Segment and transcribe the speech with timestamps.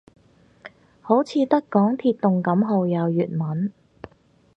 [1.01, 3.71] 好似得港鐵動感號有粵文